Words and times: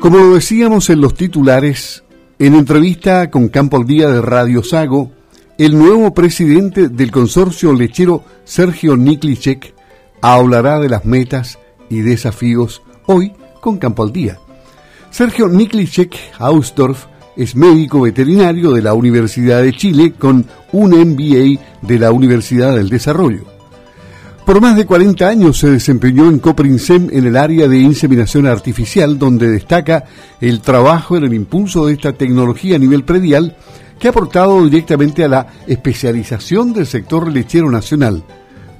Como 0.00 0.18
lo 0.18 0.34
decíamos 0.34 0.90
en 0.90 1.00
los 1.00 1.14
titulares, 1.14 2.04
en 2.38 2.54
entrevista 2.54 3.30
con 3.30 3.48
Campo 3.48 3.78
al 3.78 3.84
Día 3.84 4.08
de 4.08 4.22
Radio 4.22 4.62
Sago, 4.62 5.10
el 5.58 5.76
nuevo 5.76 6.14
presidente 6.14 6.88
del 6.88 7.10
consorcio 7.10 7.72
lechero, 7.72 8.22
Sergio 8.44 8.96
Niklicek, 8.96 9.74
hablará 10.22 10.78
de 10.78 10.88
las 10.88 11.04
metas 11.04 11.58
y 11.90 12.00
desafíos 12.00 12.80
hoy 13.06 13.32
con 13.60 13.78
Campo 13.78 14.04
al 14.04 14.12
Día. 14.12 14.38
Sergio 15.10 15.48
Niklicek 15.48 16.16
Ausdorf 16.38 17.06
es 17.36 17.56
médico 17.56 18.02
veterinario 18.02 18.70
de 18.70 18.82
la 18.82 18.94
Universidad 18.94 19.62
de 19.62 19.72
Chile 19.72 20.12
con 20.16 20.46
un 20.70 20.90
MBA 20.90 21.60
de 21.82 21.98
la 21.98 22.12
Universidad 22.12 22.76
del 22.76 22.88
Desarrollo. 22.88 23.57
Por 24.48 24.62
más 24.62 24.76
de 24.76 24.86
40 24.86 25.28
años 25.28 25.58
se 25.58 25.68
desempeñó 25.68 26.30
en 26.30 26.38
Coprinsem 26.38 27.10
en 27.12 27.26
el 27.26 27.36
área 27.36 27.68
de 27.68 27.80
inseminación 27.80 28.46
artificial, 28.46 29.18
donde 29.18 29.46
destaca 29.46 30.04
el 30.40 30.62
trabajo 30.62 31.18
en 31.18 31.24
el 31.24 31.34
impulso 31.34 31.84
de 31.84 31.92
esta 31.92 32.14
tecnología 32.14 32.76
a 32.76 32.78
nivel 32.78 33.04
predial 33.04 33.58
que 34.00 34.06
ha 34.06 34.10
aportado 34.10 34.64
directamente 34.64 35.22
a 35.22 35.28
la 35.28 35.48
especialización 35.66 36.72
del 36.72 36.86
sector 36.86 37.30
lechero 37.30 37.70
nacional. 37.70 38.24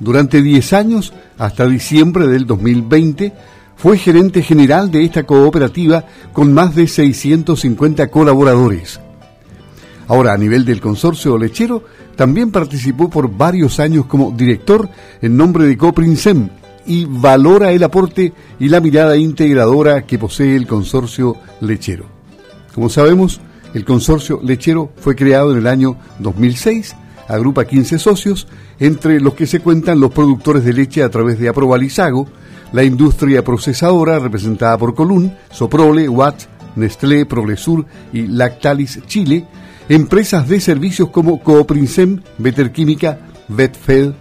Durante 0.00 0.40
10 0.40 0.72
años, 0.72 1.12
hasta 1.36 1.66
diciembre 1.66 2.28
del 2.28 2.46
2020, 2.46 3.34
fue 3.76 3.98
gerente 3.98 4.40
general 4.40 4.90
de 4.90 5.04
esta 5.04 5.24
cooperativa 5.24 6.02
con 6.32 6.50
más 6.54 6.74
de 6.74 6.86
650 6.86 8.08
colaboradores. 8.08 9.00
Ahora, 10.06 10.32
a 10.32 10.38
nivel 10.38 10.64
del 10.64 10.80
consorcio 10.80 11.36
lechero, 11.36 11.84
también 12.18 12.50
participó 12.50 13.08
por 13.08 13.30
varios 13.30 13.78
años 13.78 14.06
como 14.06 14.32
director 14.32 14.88
en 15.22 15.36
nombre 15.36 15.66
de 15.66 15.76
Coprinsem 15.76 16.48
y 16.84 17.04
valora 17.04 17.70
el 17.70 17.84
aporte 17.84 18.32
y 18.58 18.68
la 18.68 18.80
mirada 18.80 19.16
integradora 19.16 20.04
que 20.04 20.18
posee 20.18 20.56
el 20.56 20.66
consorcio 20.66 21.36
lechero. 21.60 22.06
Como 22.74 22.88
sabemos, 22.88 23.40
el 23.72 23.84
consorcio 23.84 24.40
lechero 24.42 24.90
fue 24.96 25.14
creado 25.14 25.52
en 25.52 25.58
el 25.58 25.68
año 25.68 25.96
2006, 26.18 26.96
agrupa 27.28 27.66
15 27.66 28.00
socios, 28.00 28.48
entre 28.80 29.20
los 29.20 29.34
que 29.34 29.46
se 29.46 29.60
cuentan 29.60 30.00
los 30.00 30.10
productores 30.10 30.64
de 30.64 30.72
leche 30.72 31.04
a 31.04 31.10
través 31.10 31.38
de 31.38 31.48
Aprobalizago, 31.48 32.26
la 32.72 32.82
industria 32.82 33.44
procesadora 33.44 34.18
representada 34.18 34.76
por 34.76 34.96
Colún, 34.96 35.36
Soprole, 35.52 36.08
Watt, 36.08 36.46
Nestlé, 36.74 37.26
Prolesur 37.26 37.86
y 38.12 38.26
Lactalis 38.26 39.06
Chile, 39.06 39.46
empresas 39.88 40.48
de 40.48 40.60
servicios 40.60 41.08
como 41.10 41.40
Cooprinsem, 41.40 42.20
Veterquímica, 42.38 43.20
Vetfed, 43.48 44.12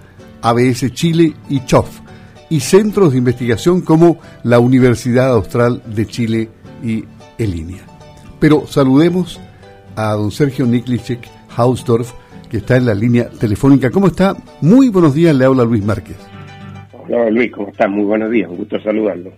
ABS 0.41 0.91
Chile 0.93 1.33
y 1.49 1.59
CHOF, 1.65 1.99
y 2.49 2.61
centros 2.61 3.11
de 3.11 3.17
investigación 3.17 3.81
como 3.81 4.17
la 4.43 4.59
Universidad 4.59 5.33
Austral 5.33 5.81
de 5.85 6.05
Chile 6.05 6.49
y 6.83 7.03
Elinia. 7.37 7.83
Pero 8.39 8.65
saludemos 8.67 9.39
a 9.95 10.13
don 10.13 10.31
Sergio 10.31 10.65
Niklicek 10.65 11.27
Hausdorf, 11.55 12.13
que 12.49 12.57
está 12.57 12.77
en 12.77 12.85
la 12.85 12.93
línea 12.93 13.29
telefónica. 13.29 13.91
¿Cómo 13.91 14.07
está? 14.07 14.37
Muy 14.61 14.87
buenos 14.89 15.13
días, 15.13 15.35
le 15.35 15.43
habla 15.43 15.65
Luis 15.65 15.83
Márquez. 15.83 16.17
Hola 16.93 17.29
Luis, 17.29 17.52
¿cómo 17.52 17.69
estás? 17.69 17.89
Muy 17.89 18.05
buenos 18.05 18.31
días, 18.31 18.49
un 18.49 18.57
gusto 18.57 18.79
saludarlo. 18.81 19.31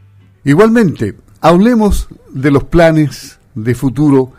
Igualmente, 0.43 1.16
hablemos 1.41 2.08
de 2.31 2.52
los 2.52 2.66
planes 2.66 3.39
de 3.55 3.73
futuro 3.73 4.33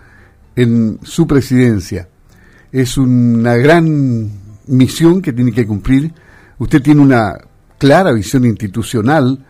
en 0.56 0.98
su 1.03 1.27
presidencia. 1.27 2.09
Es 2.73 2.97
una 2.97 3.56
gran 3.56 4.31
misión 4.67 5.23
que 5.23 5.33
tiene 5.33 5.53
que 5.53 5.67
cumplir. 5.67 6.12
Usted 6.59 6.83
tiene 6.83 7.01
una 7.01 7.37
clara 7.79 8.12
visión 8.12 8.45
institucional, 8.45 9.45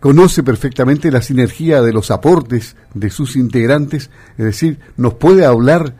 conoce 0.00 0.42
perfectamente 0.42 1.10
la 1.10 1.22
sinergia 1.22 1.82
de 1.82 1.92
los 1.92 2.10
aportes 2.10 2.76
de 2.94 3.10
sus 3.10 3.36
integrantes, 3.36 4.10
es 4.36 4.44
decir, 4.44 4.78
nos 4.96 5.14
puede 5.14 5.44
hablar 5.44 5.96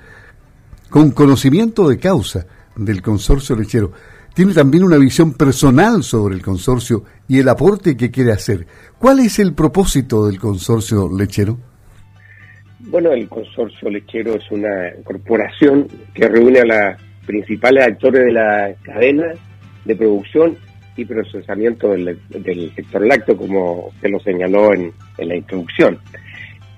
con 0.91 1.11
conocimiento 1.11 1.89
de 1.89 1.99
causa 1.99 2.47
del 2.77 3.03
consorcio 3.03 3.57
lechero 3.57 3.93
tiene 4.39 4.55
también 4.55 4.85
una 4.85 4.99
visión 4.99 5.33
personal 5.33 6.05
sobre 6.05 6.37
el 6.37 6.43
consorcio 6.43 7.03
y 7.27 7.41
el 7.41 7.49
aporte 7.49 7.97
que 7.97 8.13
quiere 8.13 8.31
hacer. 8.31 8.69
¿Cuál 8.97 9.19
es 9.19 9.41
el 9.41 9.53
propósito 9.53 10.27
del 10.27 10.39
consorcio 10.39 11.11
lechero? 11.11 11.59
Bueno, 12.81 13.13
el 13.13 13.29
consorcio 13.29 13.91
lechero 13.91 14.35
es 14.35 14.51
una 14.51 14.93
corporación 15.05 15.89
que 16.15 16.29
reúne 16.29 16.61
a 16.61 16.65
los 16.65 17.01
principales 17.27 17.87
actores 17.87 18.27
de 18.27 18.33
la 18.33 18.75
cadena 18.83 19.33
de 19.85 19.97
producción 19.97 20.57
y 20.97 21.05
procesamiento 21.05 21.91
del, 21.91 22.73
sector 22.75 23.07
lácteo, 23.07 23.37
como 23.37 23.91
se 24.01 24.09
lo 24.09 24.19
señaló 24.21 24.73
en 24.73 24.93
la 25.19 25.37
introducción. 25.37 25.99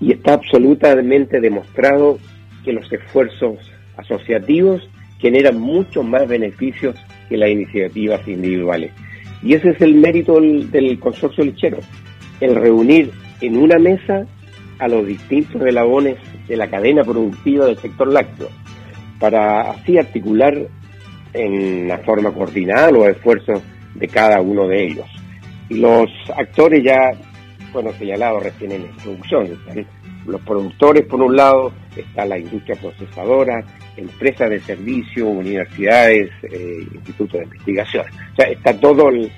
Y 0.01 0.13
está 0.13 0.35
absolutamente 0.35 1.41
demostrado 1.41 2.19
que 2.65 2.73
los 2.73 2.91
esfuerzos 2.93 3.59
asociativos 3.97 4.89
generan 5.19 5.61
muchos 5.61 6.05
más 6.05 6.27
beneficios 6.27 6.97
que 7.29 7.37
las 7.37 7.51
iniciativas 7.51 8.27
individuales. 8.27 8.93
Y 9.43 9.55
ese 9.55 9.71
es 9.71 9.81
el 9.81 9.95
mérito 9.95 10.41
del, 10.41 10.99
consorcio 10.99 11.45
lechero, 11.45 11.79
el 12.41 12.55
reunir 12.55 13.11
en 13.41 13.57
una 13.57 13.79
mesa 13.79 14.27
a 14.81 14.89
los 14.89 15.07
distintos 15.07 15.61
relabones 15.61 16.17
de 16.49 16.57
la 16.57 16.69
cadena 16.69 17.05
productiva 17.05 17.67
del 17.67 17.79
sector 17.79 18.13
lácteo, 18.13 18.49
para 19.19 19.71
así 19.71 19.99
articular 19.99 20.57
en 21.33 21.85
una 21.85 21.99
forma 21.99 22.33
coordinada 22.33 22.91
los 22.91 23.07
esfuerzos 23.07 23.63
de 23.95 24.09
cada 24.09 24.41
uno 24.41 24.67
de 24.67 24.85
ellos. 24.85 25.07
Y 25.69 25.75
los 25.75 26.09
actores 26.37 26.83
ya 26.83 27.13
fueron 27.73 27.95
señalados 27.95 28.43
recién 28.43 28.73
en 28.73 28.83
la 28.83 28.89
introducción, 28.89 29.49
los 30.27 30.41
productores 30.43 31.07
por 31.07 31.23
un 31.23 31.37
lado, 31.37 31.73
está 31.97 32.25
la 32.25 32.39
industria 32.39 32.77
procesadora, 32.81 33.65
empresas 33.97 34.51
de 34.51 34.61
servicio, 34.61 35.27
universidades, 35.27 36.31
eh, 36.43 36.87
institutos 36.95 37.41
de 37.41 37.45
investigación. 37.45 38.07
O 38.33 38.37
sea, 38.37 38.51
está 38.51 38.79
todo 38.79 39.09
el, 39.09 39.31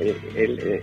eh, 0.00 0.82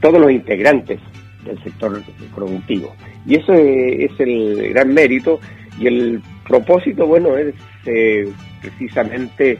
todos 0.00 0.20
los 0.20 0.30
integrantes 0.30 1.00
del 1.44 1.62
sector 1.62 2.02
productivo. 2.34 2.94
Y 3.26 3.36
eso 3.36 3.52
es, 3.52 4.10
el 4.18 4.70
gran 4.70 4.92
mérito 4.92 5.40
y 5.78 5.86
el 5.86 6.22
propósito, 6.46 7.06
bueno, 7.06 7.36
es 7.36 7.54
eh, 7.86 8.30
precisamente 8.60 9.58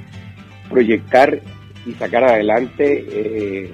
proyectar 0.68 1.40
y 1.86 1.92
sacar 1.92 2.24
adelante 2.24 3.72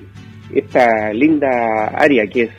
esta 0.54 1.12
linda 1.12 1.88
área 1.88 2.26
que 2.28 2.42
es 2.42 2.50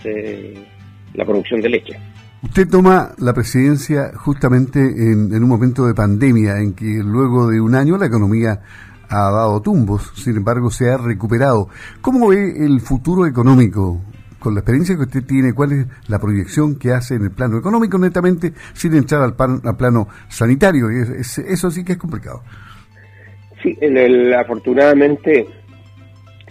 la 1.13 1.25
producción 1.25 1.61
de 1.61 1.69
leche. 1.69 1.97
Usted 2.43 2.69
toma 2.69 3.11
la 3.17 3.33
presidencia 3.33 4.11
justamente 4.15 4.79
en, 4.79 5.33
un 5.33 5.49
momento 5.49 5.87
de 5.87 5.95
pandemia, 5.95 6.59
en 6.59 6.73
que 6.73 7.01
luego 7.03 7.47
de 7.47 7.59
un 7.59 7.73
año 7.73 7.97
la 7.97 8.05
economía 8.05 8.61
ha 9.09 9.31
dado 9.31 9.61
tumbos, 9.61 10.13
sin 10.15 10.37
embargo 10.37 10.69
se 10.69 10.89
ha 10.89 10.97
recuperado. 10.97 11.69
¿Cómo 12.01 12.27
ve 12.27 12.63
el 12.63 12.79
futuro 12.79 13.25
económico? 13.25 13.99
Con 14.39 14.53
la 14.53 14.59
experiencia 14.59 14.95
que 14.95 15.03
usted 15.03 15.23
tiene, 15.23 15.53
¿cuál 15.53 15.71
es 15.71 15.87
la 16.09 16.19
proyección 16.19 16.77
que 16.77 16.91
hace 16.91 17.15
en 17.15 17.23
el 17.23 17.31
plano 17.31 17.57
económico, 17.57 17.97
netamente, 17.97 18.53
sin 18.73 18.93
entrar 18.95 19.21
al, 19.21 19.35
plano 19.75 20.07
sanitario? 20.29 20.89
eso 20.89 21.71
sí 21.71 21.83
que 21.83 21.93
es 21.93 21.97
complicado. 21.97 22.43
Sí, 23.63 23.75
el, 23.81 24.33
afortunadamente 24.33 25.47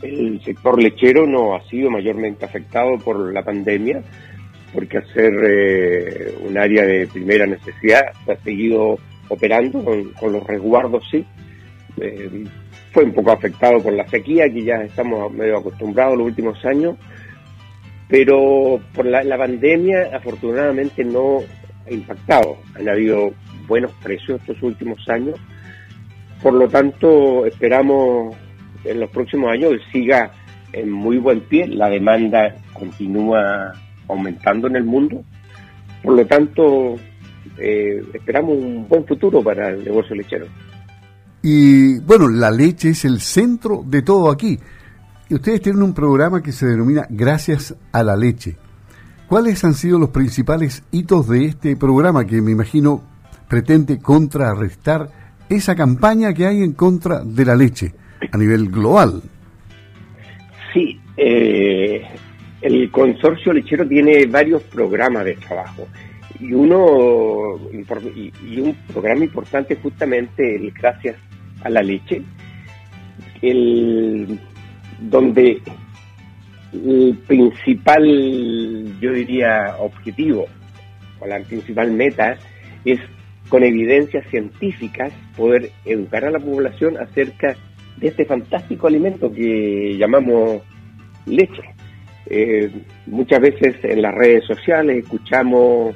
el 0.03 0.43
sector 0.45 0.83
lechero 0.83 1.27
no 1.27 1.55
ha 1.55 1.63
sido 1.69 1.91
mayormente 1.91 2.45
afectado 2.45 2.99
por 2.99 3.33
la 3.33 3.43
pandemia 3.43 4.03
porque 4.77 4.99
hacer 4.99 5.33
eh, 5.43 6.35
un 6.47 6.59
área 6.59 6.85
de 6.85 7.07
primera 7.07 7.47
necesidad 7.47 8.13
se 8.25 8.33
ha 8.33 8.37
seguido 8.43 8.99
operando 9.29 9.83
con, 9.83 10.33
los 10.33 10.47
resguardos, 10.47 11.03
sí. 11.11 11.25
Eh, 11.99 12.45
fue 12.93 13.05
un 13.05 13.13
poco 13.13 13.33
afectado 13.33 13.83
por 13.83 13.95
la 13.95 14.07
sequía, 14.09 14.53
que 14.53 14.65
ya 14.65 14.83
estamos 14.83 15.33
medio 15.33 15.59
acostumbrados 15.59 16.19
los 16.19 16.27
últimos 16.27 16.63
años, 16.67 16.97
pero 18.09 18.81
por 18.95 19.07
la, 19.07 19.23
la 19.25 19.37
pandemia 19.37 20.11
afortunadamente 20.15 21.05
no 21.05 21.39
ha 21.87 21.93
impactado. 21.93 22.59
Han 22.75 22.89
habido 22.89 23.33
buenos 23.67 23.93
precios 24.03 24.41
estos 24.41 24.63
últimos 24.63 25.09
años, 25.09 25.39
por 26.43 26.55
lo 26.55 26.69
tanto 26.69 27.47
esperamos 27.47 28.37
en 28.85 29.01
los 29.01 29.11
próximos 29.11 29.51
años 29.51 29.75
siga 29.93 30.31
en 30.73 30.91
muy 30.91 31.19
buen 31.19 31.41
pie, 31.41 31.67
la 31.67 31.89
demanda 31.89 32.55
continúa 32.73 33.73
aumentando 34.09 34.69
en 34.69 34.77
el 34.77 34.85
mundo. 34.85 35.25
Por 36.03 36.15
lo 36.15 36.27
tanto, 36.27 36.97
eh, 37.59 38.03
esperamos 38.13 38.57
un 38.57 38.87
buen 38.89 39.05
futuro 39.07 39.43
para 39.43 39.71
el 39.71 39.85
negocio 39.85 40.15
lechero. 40.15 40.47
Y 41.43 41.99
bueno, 42.01 42.29
la 42.29 42.51
leche 42.51 42.91
es 42.91 43.05
el 43.05 43.21
centro 43.21 43.83
de 43.87 44.03
todo 44.03 44.31
aquí. 44.31 44.59
Y 45.29 45.35
ustedes 45.35 45.61
tienen 45.61 45.83
un 45.83 45.93
programa 45.93 46.43
que 46.43 46.53
se 46.53 46.67
denomina 46.67 47.07
Gracias 47.11 47.75
a 47.93 48.03
la 48.03 48.17
leche. 48.17 48.57
¿Cuáles 49.29 49.65
han 49.65 49.75
sido 49.75 49.99
los 49.99 50.11
principales 50.11 50.85
hitos 50.93 51.29
de 51.29 51.47
este 51.47 51.77
programa 51.77 52.25
que 52.25 52.41
me 52.41 52.53
imagino 52.53 53.03
pretende 53.49 53.99
contrarrestar 53.99 55.09
esa 55.49 55.75
campaña 55.75 56.33
que 56.33 56.47
hay 56.47 56.63
en 56.63 56.73
contra 56.75 57.25
de 57.25 57.45
la 57.45 57.57
leche 57.57 57.93
a 58.31 58.39
nivel 58.39 58.69
global? 58.69 59.23
Sí, 60.73 61.01
eh, 61.17 62.03
El 62.61 62.91
consorcio 62.93 63.53
lechero 63.53 63.87
tiene 63.87 64.27
varios 64.27 64.63
programas 64.63 65.25
de 65.25 65.35
trabajo 65.35 65.89
y 66.39 66.53
uno 66.53 67.59
y, 67.73 68.61
un 68.61 68.75
programa 68.93 69.25
importante 69.25 69.77
justamente 69.77 70.57
el 70.57 70.71
gracias 70.71 71.17
a 71.63 71.71
la 71.71 71.83
leche 71.83 72.23
el 73.41 74.39
donde 74.99 75.61
el 76.73 77.19
principal 77.27 78.05
yo 79.01 79.13
diría 79.13 79.77
objetivo 79.79 80.47
o 81.21 81.27
la 81.27 81.41
principal 81.41 81.93
meta 81.93 82.37
es 82.85 83.01
con 83.49 83.63
evidencias 83.63 84.27
científicas 84.29 85.13
poder 85.37 85.71
educar 85.85 86.25
a 86.25 86.31
la 86.31 86.39
población 86.39 86.97
acerca 86.99 87.57
de 87.97 88.09
este 88.09 88.25
fantástico 88.25 88.87
alimento 88.89 89.33
que 89.33 89.97
llamamos 89.97 90.63
leche. 91.27 91.63
Eh, 92.29 92.71
muchas 93.07 93.41
veces 93.41 93.77
en 93.85 94.03
las 94.03 94.15
redes 94.15 94.45
sociales 94.45 95.05
escuchamos 95.05 95.95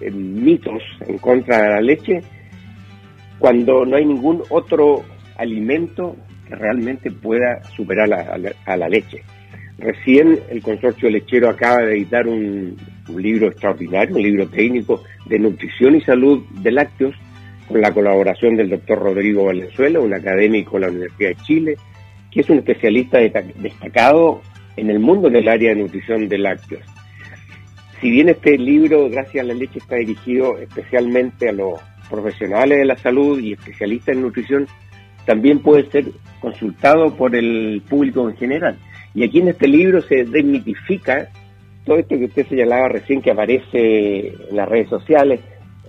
eh, 0.00 0.10
mitos 0.10 0.82
en 1.06 1.18
contra 1.18 1.62
de 1.62 1.68
la 1.68 1.80
leche 1.80 2.20
cuando 3.38 3.86
no 3.86 3.96
hay 3.96 4.04
ningún 4.04 4.42
otro 4.50 5.02
alimento 5.36 6.16
realmente 6.50 7.10
pueda 7.10 7.62
superar 7.76 8.12
a 8.12 8.76
la 8.76 8.88
leche. 8.88 9.22
Recién 9.80 10.38
el 10.50 10.62
consorcio 10.62 11.08
lechero 11.08 11.48
acaba 11.48 11.82
de 11.82 11.96
editar 11.96 12.28
un, 12.28 12.76
libro 13.16 13.48
extraordinario, 13.48 14.14
un 14.14 14.22
libro 14.22 14.46
técnico 14.46 15.02
de 15.26 15.38
nutrición 15.38 15.96
y 15.96 16.02
salud 16.02 16.44
de 16.60 16.70
lácteos, 16.70 17.14
con 17.66 17.80
la 17.80 17.92
colaboración 17.92 18.56
del 18.56 18.68
doctor 18.68 18.98
Rodrigo 18.98 19.44
Valenzuela, 19.44 20.00
un 20.00 20.12
académico 20.12 20.76
de 20.76 20.80
la 20.80 20.88
Universidad 20.88 21.30
de 21.30 21.36
Chile, 21.44 21.76
que 22.30 22.40
es 22.40 22.50
un 22.50 22.58
especialista 22.58 23.18
destacado 23.18 24.42
en 24.76 24.90
el 24.90 24.98
mundo 24.98 25.28
en 25.28 25.36
el 25.36 25.48
área 25.48 25.70
de 25.70 25.76
nutrición 25.76 26.28
de 26.28 26.38
lácteos. 26.38 26.82
Si 28.00 28.10
bien 28.10 28.28
este 28.28 28.58
libro, 28.58 29.08
gracias 29.08 29.44
a 29.44 29.48
la 29.48 29.54
leche, 29.54 29.78
está 29.78 29.96
dirigido 29.96 30.58
especialmente 30.58 31.48
a 31.48 31.52
los 31.52 31.80
profesionales 32.10 32.78
de 32.78 32.84
la 32.84 32.96
salud 32.96 33.40
y 33.40 33.52
especialistas 33.52 34.14
en 34.14 34.22
nutrición, 34.22 34.66
también 35.24 35.60
puede 35.60 35.90
ser 35.90 36.06
consultado 36.40 37.14
por 37.14 37.34
el 37.34 37.82
público 37.88 38.28
en 38.28 38.36
general. 38.36 38.76
Y 39.14 39.24
aquí 39.24 39.40
en 39.40 39.48
este 39.48 39.68
libro 39.68 40.00
se 40.02 40.24
desmitifica 40.24 41.28
todo 41.84 41.98
esto 41.98 42.18
que 42.18 42.26
usted 42.26 42.46
señalaba 42.46 42.88
recién 42.88 43.22
que 43.22 43.30
aparece 43.30 44.28
en 44.28 44.56
las 44.56 44.68
redes 44.68 44.88
sociales, 44.88 45.40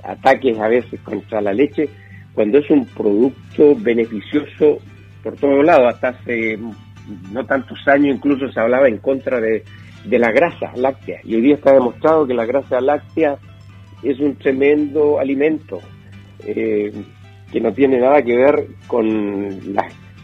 ataques 0.04 0.58
a 0.58 0.68
veces 0.68 1.00
contra 1.02 1.42
la 1.42 1.54
leche, 1.54 1.90
cuando 2.34 2.58
es 2.58 2.70
un 2.70 2.86
producto 2.86 3.76
beneficioso 3.76 4.80
por 5.24 5.36
todos 5.36 5.64
lados. 5.64 5.94
Hasta 5.94 6.10
hace 6.10 6.58
no 7.32 7.46
tantos 7.46 7.80
años 7.88 8.16
incluso 8.16 8.52
se 8.52 8.60
hablaba 8.60 8.88
en 8.88 8.98
contra 8.98 9.40
de, 9.40 9.64
la 10.06 10.32
grasa 10.32 10.72
láctea. 10.76 11.20
Y 11.24 11.36
hoy 11.36 11.42
día 11.42 11.56
está 11.56 11.74
demostrado 11.74 12.26
que 12.26 12.34
la 12.34 12.46
grasa 12.46 12.82
láctea 12.82 13.38
es 14.02 14.20
un 14.20 14.36
tremendo 14.36 15.20
alimento 15.20 15.80
eh, 16.48 16.92
que 17.52 17.62
no 17.62 17.74
tiene 17.74 18.00
nada 18.00 18.22
que 18.22 18.36
ver 18.36 18.68
con 18.88 19.74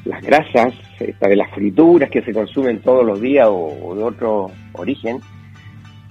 las 0.05 0.21
grasas 0.23 0.73
de 0.99 1.35
las 1.35 1.51
frituras 1.51 2.09
que 2.09 2.21
se 2.21 2.33
consumen 2.33 2.79
todos 2.79 3.05
los 3.05 3.19
días 3.19 3.47
o, 3.49 3.93
de 3.95 4.03
otro 4.03 4.51
origen. 4.73 5.19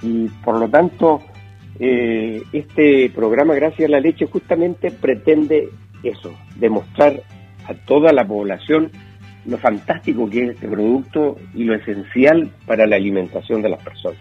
Y 0.03 0.29
por 0.45 0.59
lo 0.59 0.69
tanto, 0.69 1.23
eh, 1.79 2.43
este 2.53 3.11
programa 3.11 3.55
Gracias 3.55 3.89
a 3.89 3.93
la 3.93 4.01
Leche 4.01 4.27
justamente 4.27 4.91
pretende 4.91 5.71
eso, 6.03 6.33
demostrar 6.57 7.23
a 7.67 7.75
toda 7.87 8.13
la 8.13 8.27
población 8.27 8.91
lo 9.47 9.59
fantástico 9.59 10.29
que 10.29 10.45
es 10.45 10.51
este 10.51 10.69
producto 10.69 11.37
y 11.55 11.65
lo 11.65 11.75
esencial 11.75 12.51
para 12.67 12.87
la 12.87 12.97
alimentación 12.97 13.63
de 13.63 13.71
las 13.71 13.83
personas. 13.83 14.19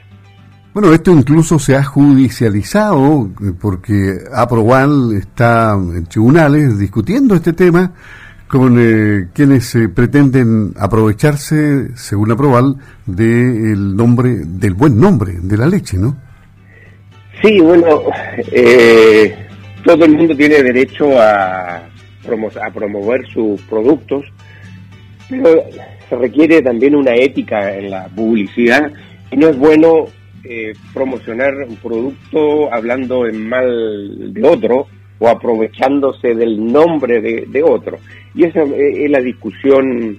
Bueno, 0.75 0.92
esto 0.92 1.12
incluso 1.12 1.57
se 1.57 1.74
ha 1.74 1.83
judicializado 1.86 3.30
porque 3.62 4.18
Aproval 4.33 5.16
está 5.18 5.72
en 5.72 6.06
tribunales 6.06 6.77
discutiendo 6.77 7.33
este 7.33 7.54
tema 7.54 7.94
con 8.50 8.75
eh, 8.77 9.30
quienes 9.33 9.74
eh, 9.75 9.88
pretenden 9.88 10.74
aprovecharse, 10.77 11.95
según 11.95 12.27
la 12.27 12.36
Proval, 12.36 12.75
del 13.06 13.95
nombre, 13.95 14.31
del 14.44 14.74
buen 14.74 15.00
nombre 15.00 15.36
de 15.42 15.57
la 15.57 15.66
leche, 15.66 15.98
¿no? 15.98 16.18
Sí, 17.42 17.57
bueno, 17.62 18.01
eh, 18.51 19.33
todo 19.86 20.04
el 20.04 20.18
mundo 20.18 20.36
tiene 20.36 20.62
derecho 20.62 21.18
a, 21.18 21.77
a 21.77 22.72
promover 22.74 23.25
sus 23.27 23.62
productos, 23.62 24.25
pero 25.30 25.56
se 26.10 26.16
requiere 26.18 26.62
también 26.62 26.95
una 26.95 27.16
ética 27.16 27.74
en 27.74 27.92
la 27.92 28.10
publicidad 28.10 28.92
y 29.31 29.38
no 29.38 29.48
es 29.48 29.57
bueno 29.57 30.07
promocionar 30.94 31.53
un 31.68 31.75
producto 31.77 32.71
hablando 32.74 33.25
en 33.25 33.47
mal 33.47 34.33
de 34.33 34.47
otro 34.47 34.88
o 35.19 35.27
aprovechándose 35.27 36.36
del 36.36 36.71
nombre 36.71 37.21
de, 37.21 37.63
otro. 37.63 37.97
Y 38.33 38.44
esa 38.44 38.63
es 38.63 39.09
la 39.09 39.19
discusión 39.19 40.18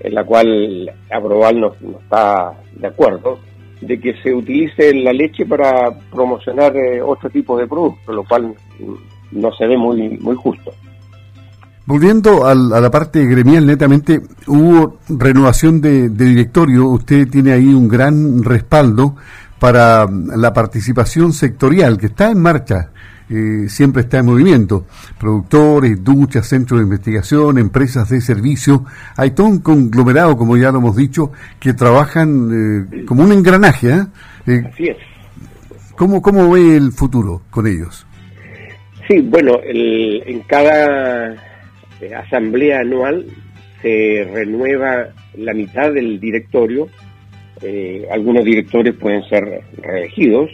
en 0.00 0.14
la 0.14 0.24
cual 0.24 0.90
Aproval 1.10 1.60
no, 1.60 1.74
está 2.00 2.54
de 2.74 2.86
acuerdo, 2.86 3.38
de 3.80 4.00
que 4.00 4.14
se 4.22 4.34
utilice 4.34 4.94
la 4.94 5.12
leche 5.12 5.44
para 5.46 5.90
promocionar 6.10 6.74
eh, 6.76 7.02
otro 7.02 7.28
tipo 7.30 7.56
de 7.56 7.66
productos, 7.66 8.14
lo 8.14 8.24
cual 8.24 8.54
no 9.32 9.52
se 9.52 9.66
ve 9.66 9.76
muy, 9.76 10.18
muy 10.18 10.36
justo. 10.36 10.72
Volviendo 11.86 12.46
a 12.46 12.54
la 12.54 12.90
parte 12.90 13.26
gremial, 13.26 13.66
netamente, 13.66 14.20
hubo 14.46 14.98
renovación 15.08 15.80
de, 15.80 16.08
directorio. 16.08 16.88
Usted 16.88 17.28
tiene 17.28 17.52
ahí 17.52 17.74
un 17.74 17.88
gran 17.88 18.44
respaldo 18.44 19.16
para 19.60 20.08
la 20.10 20.52
participación 20.52 21.32
sectorial 21.32 21.98
que 21.98 22.06
está 22.06 22.30
en 22.30 22.40
marcha 22.40 22.90
eh, 23.32 23.68
siempre 23.68 24.02
está 24.02 24.18
en 24.18 24.26
movimiento. 24.26 24.86
Productores, 25.18 26.02
duchas, 26.02 26.48
centros 26.48 26.80
de 26.80 26.84
investigación, 26.84 27.58
empresas 27.58 28.08
de 28.08 28.20
servicio. 28.20 28.84
Hay 29.16 29.30
todo 29.30 29.46
un 29.46 29.60
conglomerado, 29.60 30.36
como 30.36 30.56
ya 30.56 30.72
lo 30.72 30.78
hemos 30.78 30.96
dicho, 30.96 31.30
que 31.60 31.72
trabajan 31.72 32.88
eh, 32.92 33.04
como 33.04 33.22
un 33.22 33.30
engranaje. 33.30 33.90
¿eh? 34.46 34.64
Así 34.72 34.88
es. 34.88 34.96
¿Cómo, 35.94 36.20
¿Cómo 36.20 36.50
ve 36.50 36.76
el 36.76 36.90
futuro 36.90 37.42
con 37.50 37.68
ellos? 37.68 38.04
Sí, 39.06 39.20
bueno, 39.20 39.60
en 39.64 40.40
cada 40.40 41.36
asamblea 42.16 42.80
anual 42.80 43.26
se 43.82 44.28
renueva 44.32 45.08
la 45.34 45.54
mitad 45.54 45.92
del 45.92 46.18
directorio. 46.18 46.88
Algunos 48.10 48.44
directores 48.44 48.94
pueden 48.94 49.22
ser 49.28 49.62
reelegidos. 49.82 50.50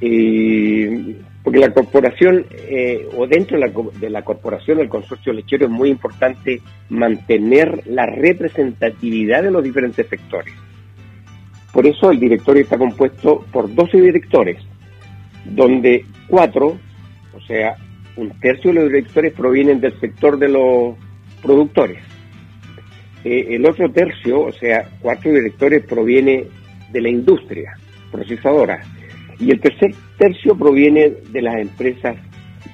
y 0.00 1.16
porque 1.42 1.58
la 1.58 1.72
corporación, 1.72 2.44
eh, 2.52 3.08
o 3.16 3.26
dentro 3.26 3.58
de 3.58 4.10
la, 4.10 4.22
corporación 4.22 4.78
del 4.78 4.88
consorcio 4.88 5.32
lechero, 5.32 5.66
es 5.66 5.70
muy 5.70 5.88
importante 5.88 6.60
mantener 6.90 7.82
la 7.86 8.04
representatividad 8.06 9.42
de 9.42 9.50
los 9.50 9.64
diferentes 9.64 10.06
sectores. 10.06 10.52
Por 11.72 11.86
eso 11.86 12.10
el 12.10 12.20
directorio 12.20 12.62
está 12.62 12.76
compuesto 12.76 13.44
por 13.50 13.72
12 13.74 14.00
directores, 14.00 14.58
donde 15.44 16.04
cuatro, 16.28 16.78
o 17.34 17.40
sea, 17.46 17.76
un 18.16 18.30
tercio 18.40 18.72
de 18.72 18.80
los 18.80 18.88
directores 18.90 19.32
provienen 19.32 19.80
del 19.80 19.98
sector 19.98 20.38
de 20.38 20.48
los 20.48 20.94
productores. 21.40 22.02
Eh, 23.24 23.46
el 23.50 23.66
otro 23.66 23.90
tercio, 23.90 24.40
o 24.40 24.52
sea, 24.52 24.88
cuatro 25.00 25.32
directores, 25.32 25.84
proviene 25.84 26.44
de 26.90 27.00
la 27.00 27.08
industria 27.08 27.72
procesadora 28.10 28.80
y 29.38 29.50
el 29.50 29.60
tercer 29.60 29.94
tercio 30.18 30.54
proviene 30.56 31.12
de 31.30 31.42
las 31.42 31.56
empresas 31.60 32.16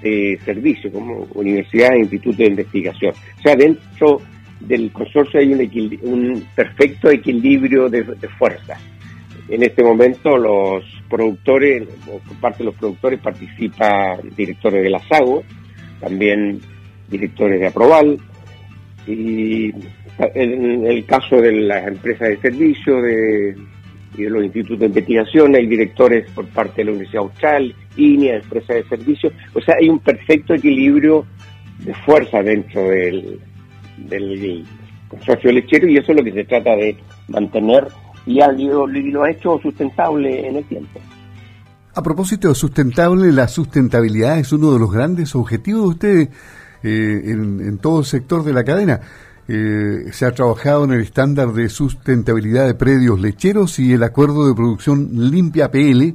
de 0.03 0.39
servicio, 0.45 0.91
como 0.93 1.27
universidades 1.35 1.95
e 1.95 2.01
institutos 2.01 2.39
de 2.39 2.47
investigación. 2.47 3.15
O 3.39 3.43
sea, 3.43 3.57
dentro 3.57 4.21
del 4.61 4.91
consorcio 4.91 5.41
hay 5.41 5.53
un, 6.03 6.45
perfecto 6.55 7.11
equilibrio 7.11 7.89
de, 7.89 8.05
fuerza. 8.39 8.77
En 9.49 9.63
este 9.63 9.83
momento 9.83 10.37
los 10.37 10.85
productores, 11.09 11.87
o 12.09 12.19
por 12.19 12.37
parte 12.41 12.59
de 12.59 12.65
los 12.65 12.75
productores, 12.75 13.21
participan 13.21 14.21
directores 14.37 14.83
de 14.83 14.91
la 14.91 14.99
SAGO, 15.01 15.45
también 16.01 16.61
directores 17.09 17.61
de 17.61 17.67
Aproval, 17.69 18.19
y 19.07 19.71
en 20.19 20.87
el 20.87 21.05
caso 21.05 21.37
de 21.37 21.53
las 21.53 21.87
empresas 21.87 22.29
de 22.29 22.37
servicio, 22.39 23.03
de 23.03 23.57
y 24.17 24.23
de 24.23 24.31
los 24.31 24.45
institutos 24.45 24.81
de 24.81 24.87
investigación, 24.87 25.55
hay 25.55 25.67
directores 25.67 26.31
por 26.31 26.47
parte 26.49 26.77
de 26.77 26.85
la 26.87 26.91
Universidad 26.93 27.25
Austral, 27.25 27.75
INEA, 27.97 28.37
empresa 28.37 28.75
de 28.75 28.85
servicios, 28.85 29.33
o 29.55 29.61
sea, 29.61 29.77
hay 29.81 29.89
un 29.89 29.99
perfecto 29.99 30.55
equilibrio 30.55 31.27
de 31.81 31.95
fuerza 31.95 32.43
dentro 32.43 32.83
del, 32.89 33.39
del 34.09 34.65
consorcio 35.09 35.53
lechero 35.53 35.89
y 35.89 35.99
eso 35.99 36.13
es 36.13 36.19
lo 36.19 36.25
que 36.25 36.33
se 36.33 36.45
trata 36.45 36.75
de 36.77 36.97
mantener 37.29 37.89
y, 38.25 38.41
ha, 38.41 38.51
lo 38.51 39.23
ha 39.23 39.31
hecho 39.31 39.59
sustentable 39.63 40.49
en 40.49 40.57
el 40.57 40.65
tiempo. 40.65 41.01
A 41.95 42.03
propósito 42.03 42.49
de 42.49 42.55
sustentable, 42.55 43.33
la 43.33 43.49
sustentabilidad 43.49 44.39
es 44.39 44.53
uno 44.53 44.73
de 44.73 44.79
los 44.79 44.93
grandes 44.93 45.35
objetivos 45.35 45.83
de 45.83 45.89
ustedes 45.89 46.29
eh, 46.83 47.23
en, 47.33 47.61
en 47.61 47.79
todo 47.79 48.01
el 48.01 48.05
sector 48.05 48.45
de 48.45 48.53
la 48.53 48.65
cadena. 48.65 49.01
Eh, 49.49 50.13
se 50.13 50.27
ha 50.27 50.33
trabajado 50.33 50.85
en 50.85 50.93
el 50.93 51.01
estándar 51.01 51.53
de 51.53 51.69
sustentabilidad 51.69 52.67
de 52.67 52.75
predios 52.75 53.21
lecheros 53.21 53.79
y 53.79 53.93
el 53.93 54.03
acuerdo 54.03 54.49
de 54.49 54.55
producción 54.55 55.09
limpia 55.13 55.71
PL 55.71 56.15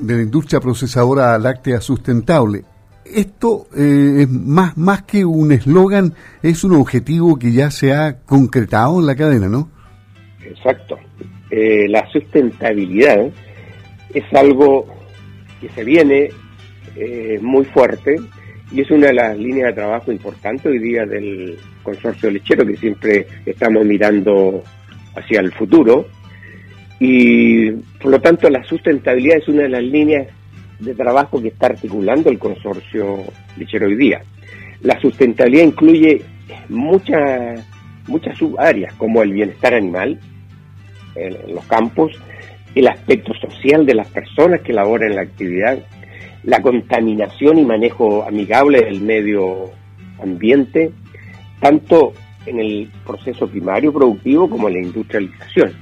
de 0.00 0.16
la 0.16 0.22
industria 0.22 0.60
procesadora 0.60 1.38
láctea 1.38 1.80
sustentable. 1.80 2.64
Esto 3.04 3.66
eh, 3.76 4.22
es 4.22 4.28
más, 4.28 4.76
más 4.76 5.02
que 5.02 5.24
un 5.24 5.52
eslogan, 5.52 6.14
es 6.42 6.64
un 6.64 6.74
objetivo 6.74 7.38
que 7.38 7.52
ya 7.52 7.70
se 7.70 7.92
ha 7.92 8.18
concretado 8.20 9.00
en 9.00 9.06
la 9.06 9.16
cadena, 9.16 9.48
¿no? 9.48 9.70
Exacto. 10.44 10.98
Eh, 11.50 11.88
la 11.88 12.06
sustentabilidad 12.10 13.30
es 14.12 14.24
algo 14.34 14.86
que 15.60 15.68
se 15.70 15.84
viene 15.84 16.28
eh, 16.96 17.38
muy 17.40 17.64
fuerte 17.66 18.16
y 18.70 18.82
es 18.82 18.90
una 18.90 19.06
de 19.06 19.14
las 19.14 19.38
líneas 19.38 19.68
de 19.68 19.74
trabajo 19.74 20.12
importantes 20.12 20.66
hoy 20.66 20.78
día 20.78 21.06
del 21.06 21.58
consorcio 21.88 22.30
lechero 22.30 22.66
que 22.66 22.76
siempre 22.76 23.26
estamos 23.46 23.84
mirando 23.84 24.62
hacia 25.14 25.40
el 25.40 25.52
futuro 25.52 26.06
y 27.00 27.70
por 27.70 28.10
lo 28.10 28.20
tanto 28.20 28.50
la 28.50 28.62
sustentabilidad 28.64 29.38
es 29.38 29.48
una 29.48 29.62
de 29.62 29.68
las 29.68 29.82
líneas 29.82 30.28
de 30.80 30.94
trabajo 30.94 31.40
que 31.40 31.48
está 31.48 31.66
articulando 31.66 32.30
el 32.30 32.38
consorcio 32.38 33.24
lechero 33.56 33.86
hoy 33.86 33.96
día. 33.96 34.22
La 34.82 35.00
sustentabilidad 35.00 35.64
incluye 35.64 36.22
muchas 36.68 37.64
muchas 38.06 38.38
subáreas 38.38 38.94
como 38.94 39.22
el 39.22 39.32
bienestar 39.32 39.74
animal 39.74 40.18
en 41.14 41.54
los 41.54 41.64
campos, 41.66 42.12
el 42.74 42.88
aspecto 42.88 43.32
social 43.34 43.84
de 43.84 43.94
las 43.94 44.08
personas 44.08 44.60
que 44.62 44.72
laboran 44.72 45.10
en 45.10 45.16
la 45.16 45.22
actividad, 45.22 45.78
la 46.44 46.62
contaminación 46.62 47.58
y 47.58 47.64
manejo 47.64 48.22
amigable 48.22 48.82
del 48.82 49.00
medio 49.00 49.70
ambiente, 50.22 50.90
tanto 51.60 52.12
en 52.46 52.58
el 52.60 52.90
proceso 53.04 53.46
primario 53.48 53.92
productivo 53.92 54.48
como 54.48 54.68
en 54.68 54.74
la 54.74 54.80
industrialización. 54.80 55.72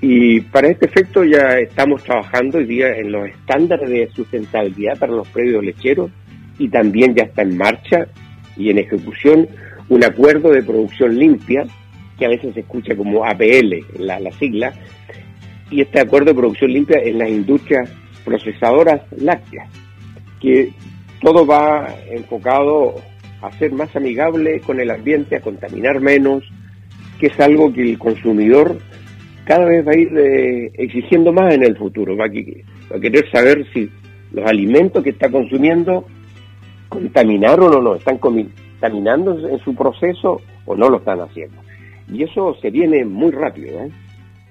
Y 0.00 0.40
para 0.40 0.68
este 0.68 0.86
efecto 0.86 1.24
ya 1.24 1.58
estamos 1.58 2.02
trabajando 2.02 2.58
hoy 2.58 2.64
día 2.64 2.88
en 2.96 3.12
los 3.12 3.28
estándares 3.28 3.88
de 3.88 4.10
sustentabilidad 4.14 4.98
para 4.98 5.12
los 5.12 5.28
predios 5.28 5.64
lecheros 5.64 6.10
y 6.58 6.68
también 6.68 7.14
ya 7.14 7.24
está 7.24 7.42
en 7.42 7.56
marcha 7.56 8.06
y 8.56 8.70
en 8.70 8.78
ejecución 8.78 9.48
un 9.88 10.04
acuerdo 10.04 10.50
de 10.50 10.62
producción 10.62 11.16
limpia, 11.16 11.64
que 12.18 12.26
a 12.26 12.28
veces 12.28 12.54
se 12.54 12.60
escucha 12.60 12.96
como 12.96 13.24
APL, 13.24 13.84
la, 13.98 14.18
la 14.20 14.32
sigla, 14.32 14.72
y 15.70 15.80
este 15.80 16.00
acuerdo 16.00 16.26
de 16.26 16.34
producción 16.34 16.72
limpia 16.72 16.98
en 16.98 17.18
las 17.18 17.28
industrias 17.28 17.90
procesadoras 18.24 19.02
lácteas, 19.16 19.68
que 20.40 20.70
todo 21.20 21.46
va 21.46 21.88
enfocado 22.10 22.96
a 23.42 23.52
ser 23.58 23.72
más 23.72 23.94
amigable 23.96 24.60
con 24.60 24.80
el 24.80 24.90
ambiente, 24.90 25.36
a 25.36 25.40
contaminar 25.40 26.00
menos, 26.00 26.44
que 27.18 27.26
es 27.26 27.40
algo 27.40 27.72
que 27.72 27.82
el 27.82 27.98
consumidor 27.98 28.78
cada 29.44 29.64
vez 29.64 29.86
va 29.86 29.92
a 29.92 29.96
ir 29.96 30.16
eh, 30.16 30.70
exigiendo 30.74 31.32
más 31.32 31.52
en 31.54 31.64
el 31.64 31.76
futuro, 31.76 32.16
va 32.16 32.26
a, 32.26 33.00
querer 33.00 33.30
saber 33.30 33.66
si 33.72 33.90
los 34.32 34.46
alimentos 34.46 35.02
que 35.02 35.10
está 35.10 35.30
consumiendo 35.30 36.06
contaminaron 36.88 37.74
o 37.74 37.80
no, 37.80 37.94
están 37.96 38.18
contaminando 38.18 39.48
en 39.48 39.58
su 39.60 39.74
proceso 39.74 40.40
o 40.64 40.76
no 40.76 40.88
lo 40.88 40.98
están 40.98 41.20
haciendo. 41.20 41.60
Y 42.12 42.22
eso 42.22 42.54
se 42.60 42.70
viene 42.70 43.04
muy 43.04 43.30
rápido. 43.30 43.80
¿eh? 43.80 43.90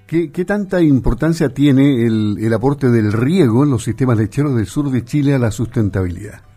¿Qué, 0.08 0.46
tanta 0.46 0.82
importancia 0.82 1.50
tiene 1.50 2.06
el, 2.06 2.54
aporte 2.54 2.90
del 2.90 3.14
riego 3.14 3.64
en 3.64 3.72
los 3.72 3.84
sistemas 3.84 4.18
lecheros 4.18 4.56
del 4.56 4.66
sur 4.66 4.90
de 4.92 5.06
Chile 5.06 5.36
a 5.36 5.40
la 5.40 5.52
sustentabilidad? 5.52 6.51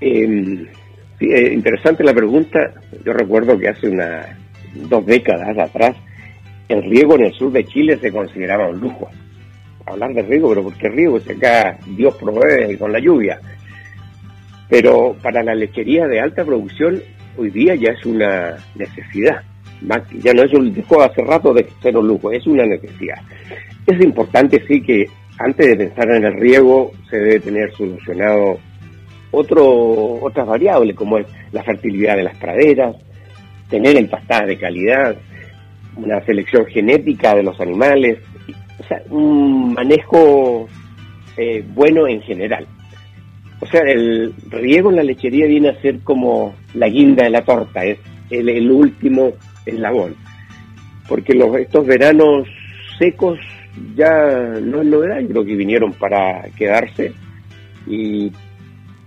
Eh, 0.00 0.66
interesante 1.20 2.04
la 2.04 2.14
pregunta. 2.14 2.74
Yo 3.04 3.12
recuerdo 3.12 3.58
que 3.58 3.68
hace 3.68 3.88
unas 3.88 4.26
dos 4.74 5.04
décadas 5.06 5.58
atrás 5.58 5.96
el 6.68 6.82
riego 6.82 7.16
en 7.16 7.26
el 7.26 7.32
sur 7.32 7.50
de 7.50 7.64
Chile 7.64 7.98
se 7.98 8.12
consideraba 8.12 8.68
un 8.68 8.80
lujo. 8.80 9.08
Hablar 9.86 10.12
de 10.12 10.22
riego, 10.22 10.50
pero 10.50 10.62
¿por 10.62 10.74
qué 10.74 10.88
riego? 10.88 11.18
Si 11.18 11.32
acá 11.32 11.78
Dios 11.96 12.14
provee 12.16 12.76
con 12.76 12.92
la 12.92 12.98
lluvia. 12.98 13.40
Pero 14.68 15.16
para 15.22 15.42
la 15.42 15.54
lechería 15.54 16.06
de 16.06 16.20
alta 16.20 16.44
producción 16.44 17.00
hoy 17.38 17.50
día 17.50 17.74
ya 17.74 17.92
es 17.92 18.04
una 18.04 18.56
necesidad 18.74 19.42
ya 19.80 20.32
no 20.34 20.42
es 20.42 20.52
un 20.52 20.72
dejó 20.72 21.02
hace 21.02 21.22
rato 21.22 21.52
de 21.54 21.66
ser 21.82 21.96
un 21.96 22.08
lujo, 22.08 22.32
es 22.32 22.46
una 22.46 22.64
necesidad. 22.64 23.18
Es 23.86 24.00
importante 24.02 24.62
sí 24.66 24.80
que 24.82 25.06
antes 25.38 25.66
de 25.66 25.76
pensar 25.76 26.10
en 26.10 26.24
el 26.24 26.34
riego 26.34 26.92
se 27.08 27.18
debe 27.18 27.40
tener 27.40 27.72
solucionado 27.72 28.58
otro, 29.30 30.18
otras 30.22 30.46
variables 30.46 30.96
como 30.96 31.18
es 31.18 31.26
la 31.52 31.62
fertilidad 31.62 32.16
de 32.16 32.24
las 32.24 32.36
praderas, 32.36 32.96
tener 33.68 33.96
empastadas 33.96 34.48
de 34.48 34.58
calidad, 34.58 35.16
una 35.96 36.20
selección 36.22 36.66
genética 36.66 37.34
de 37.34 37.42
los 37.42 37.60
animales, 37.60 38.18
o 38.78 38.84
sea, 38.84 39.02
un 39.10 39.74
manejo 39.74 40.68
eh, 41.36 41.64
bueno 41.74 42.06
en 42.06 42.22
general. 42.22 42.66
O 43.60 43.66
sea, 43.66 43.82
el 43.82 44.32
riego 44.48 44.90
en 44.90 44.96
la 44.96 45.02
lechería 45.02 45.46
viene 45.46 45.70
a 45.70 45.80
ser 45.80 46.00
como 46.00 46.54
la 46.74 46.88
guinda 46.88 47.24
de 47.24 47.30
la 47.30 47.44
torta, 47.44 47.84
es 47.84 47.98
el, 48.30 48.70
último 48.70 49.32
eslabón. 49.66 50.14
Porque 51.08 51.34
los, 51.34 51.56
estos 51.56 51.86
veranos 51.86 52.46
secos 52.98 53.38
ya 53.96 54.58
no 54.62 54.80
es 54.80 54.86
novedad, 54.86 55.20
creo 55.28 55.44
que 55.44 55.56
vinieron 55.56 55.92
para 55.92 56.44
quedarse 56.56 57.12
y 57.86 58.30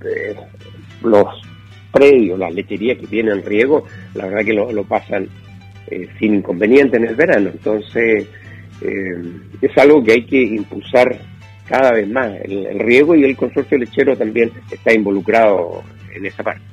eh, 0.05 0.35
los 1.03 1.25
predios, 1.91 2.39
las 2.39 2.53
lecherías 2.53 2.97
que 2.97 3.07
tienen 3.07 3.43
riego, 3.43 3.85
la 4.13 4.25
verdad 4.27 4.45
que 4.45 4.53
lo, 4.53 4.83
pasan 4.83 5.27
eh, 5.87 6.07
sin 6.19 6.35
inconveniente 6.35 6.97
en 6.97 7.07
el 7.07 7.15
verano. 7.15 7.49
Entonces, 7.51 8.27
eh, 8.81 9.23
es 9.61 9.77
algo 9.77 10.03
que 10.03 10.13
hay 10.13 10.25
que 10.25 10.41
impulsar 10.41 11.19
cada 11.67 11.91
vez 11.93 12.09
más. 12.09 12.31
el 12.43 12.79
riego 12.79 13.15
y 13.15 13.23
el 13.23 13.35
consorcio 13.35 13.77
lechero 13.77 14.15
también 14.17 14.51
está 14.69 14.93
involucrado 14.93 15.83
en 16.13 16.25
esa 16.25 16.43
parte. 16.43 16.71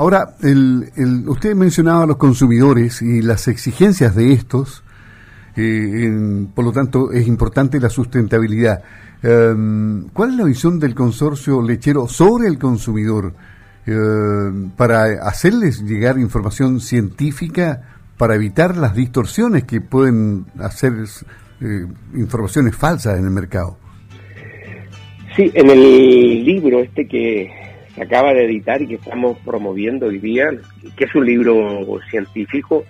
Ahora, 0.00 0.34
el, 0.42 0.90
usted 1.26 1.54
mencionaba 1.54 2.04
a 2.04 2.06
los 2.06 2.16
consumidores 2.16 3.02
y 3.02 3.20
las 3.20 3.48
exigencias 3.48 4.14
de 4.16 4.32
estos, 4.32 4.82
eh, 5.56 6.46
por 6.54 6.64
lo 6.64 6.72
tanto 6.72 7.12
es 7.12 7.26
importante 7.26 7.80
la 7.80 7.90
sustentabilidad. 7.90 8.82
Em, 9.22 10.08
¿Cuál 10.12 10.30
es 10.30 10.36
la 10.36 10.44
visión 10.44 10.78
del 10.80 10.94
consorcio 10.94 11.62
lechero 11.62 12.08
sobre 12.08 12.48
el 12.48 12.58
consumidor 12.58 13.34
em, 13.86 14.70
para 14.70 15.26
hacerles 15.26 15.82
llegar 15.82 16.18
información 16.18 16.80
científica 16.80 17.82
para 18.16 18.34
evitar 18.34 18.76
las 18.76 18.94
distorsiones 18.94 19.64
que 19.64 19.80
pueden 19.80 20.46
hacer 20.58 20.92
eh, 21.60 21.86
informaciones 22.14 22.76
falsas 22.76 23.18
en 23.18 23.24
el 23.24 23.30
mercado? 23.30 23.76
Sí, 25.36 25.50
en 25.54 25.70
el 25.70 26.44
libro 26.44 26.80
este 26.80 27.06
que 27.06 27.50
acaba 28.00 28.32
de 28.32 28.46
editar 28.46 28.80
y 28.82 28.88
que 28.88 28.94
estamos 28.96 29.38
promoviendo 29.38 30.06
hoy 30.06 30.18
día, 30.18 30.50
que 30.96 31.04
es 31.04 31.14
un 31.14 31.24
libro 31.24 31.84
científico. 32.10 32.84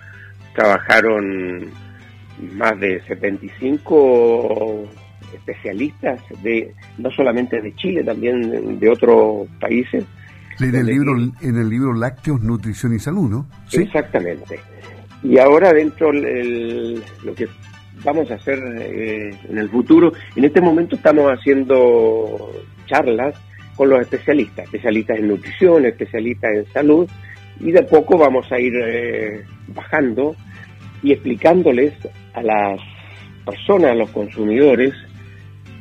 Trabajaron 0.55 1.69
más 2.53 2.79
de 2.79 3.01
75 3.05 4.83
especialistas 5.33 6.21
de 6.43 6.73
no 6.97 7.09
solamente 7.11 7.61
de 7.61 7.73
Chile, 7.75 8.03
también 8.03 8.79
de 8.79 8.89
otros 8.89 9.47
países. 9.59 10.05
En 10.59 10.75
el 10.75 10.85
libro, 10.85 11.13
en 11.41 11.57
el 11.57 11.69
libro 11.69 11.93
Lácteos, 11.93 12.41
Nutrición 12.41 12.93
y 12.93 12.99
Salud, 12.99 13.29
¿no? 13.29 13.47
Exactamente. 13.71 14.59
Y 15.23 15.37
ahora 15.37 15.73
dentro 15.73 16.11
el, 16.11 17.01
lo 17.23 17.33
que 17.33 17.47
vamos 18.03 18.29
a 18.31 18.35
hacer 18.35 18.59
eh, 18.79 19.35
en 19.49 19.57
el 19.57 19.69
futuro, 19.69 20.11
en 20.35 20.45
este 20.45 20.61
momento 20.61 20.95
estamos 20.95 21.31
haciendo 21.31 22.51
charlas 22.87 23.35
con 23.75 23.89
los 23.89 24.01
especialistas, 24.01 24.65
especialistas 24.65 25.19
en 25.19 25.27
nutrición, 25.29 25.85
especialistas 25.85 26.51
en 26.51 26.65
salud, 26.73 27.09
y 27.59 27.71
de 27.71 27.83
poco 27.83 28.17
vamos 28.17 28.51
a 28.51 28.59
ir 28.59 28.73
eh, 28.75 29.43
bajando 29.67 30.35
y 31.03 31.13
explicándoles 31.13 31.93
a 32.33 32.41
las 32.41 32.79
personas, 33.45 33.91
a 33.91 33.95
los 33.95 34.09
consumidores, 34.11 34.93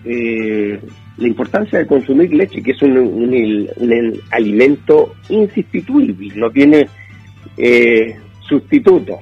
eh, 0.05 0.81
la 1.19 1.29
importancia 1.29 1.79
de 1.79 1.87
consumir 1.87 2.33
leche, 2.33 2.63
que 2.63 2.73
es 2.73 2.83
un, 2.83 3.69
alimento 4.31 5.15
insustituible, 5.29 6.35
no 6.37 6.51
tiene 6.51 6.89
eh, 7.57 8.17
sustitutos, 8.49 9.21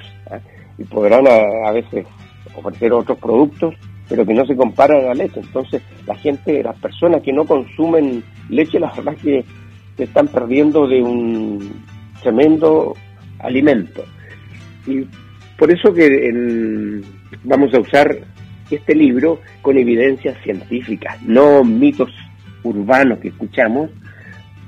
y 0.78 0.84
podrán 0.84 1.26
a, 1.26 1.72
veces 1.72 2.06
ofrecer 2.54 2.92
otros 2.92 3.18
productos, 3.18 3.74
pero 4.08 4.24
que 4.24 4.32
no 4.32 4.46
se 4.46 4.56
comparan 4.56 4.98
a 4.98 5.08
la 5.08 5.14
leche. 5.14 5.40
Entonces, 5.40 5.82
la 6.06 6.14
gente, 6.14 6.62
las 6.62 6.78
personas 6.78 7.20
que 7.22 7.32
no 7.32 7.44
consumen 7.44 8.22
leche, 8.48 8.78
la 8.78 8.92
verdad 8.92 9.16
que 9.16 9.44
se 9.96 10.04
están 10.04 10.28
perdiendo 10.28 10.86
de 10.86 11.02
un 11.02 11.82
tremendo 12.22 12.94
alimento. 13.40 14.04
Y 14.86 15.04
por 15.58 15.72
eso 15.72 15.92
que 15.92 16.06
vamos 17.44 17.72
a 17.74 17.80
usar 17.80 18.16
este 18.70 18.94
libro 18.94 19.40
con 19.62 19.76
evidencias 19.78 20.36
científicas, 20.42 21.20
no 21.22 21.64
mitos 21.64 22.10
urbanos 22.62 23.18
que 23.18 23.28
escuchamos, 23.28 23.90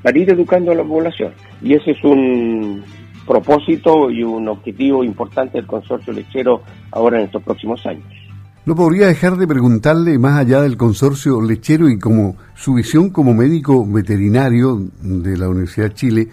para 0.02 0.18
ir 0.18 0.30
educando 0.30 0.72
a 0.72 0.74
la 0.74 0.84
población. 0.84 1.32
Y 1.62 1.74
ese 1.74 1.90
es 1.90 2.02
un, 2.02 2.82
propósito 3.30 4.10
y 4.10 4.24
un 4.24 4.48
objetivo 4.48 5.04
importante 5.04 5.58
del 5.58 5.66
consorcio 5.66 6.12
lechero 6.12 6.62
ahora 6.90 7.20
en 7.20 7.26
estos 7.26 7.42
próximos 7.44 7.84
años. 7.86 8.04
No 8.66 8.74
podría 8.74 9.06
dejar 9.06 9.36
de 9.36 9.46
preguntarle, 9.46 10.18
más 10.18 10.38
allá 10.38 10.62
del 10.62 10.76
consorcio 10.76 11.40
lechero 11.40 11.88
y 11.88 11.96
como 11.96 12.36
su 12.54 12.74
visión 12.74 13.10
como 13.10 13.32
médico 13.32 13.86
veterinario 13.86 14.80
de 15.00 15.38
la 15.38 15.48
Universidad 15.48 15.90
de 15.90 15.94
Chile, 15.94 16.28